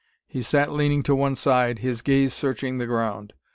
[0.27, 3.33] He sat leaning to one side, his gaze searching the ground.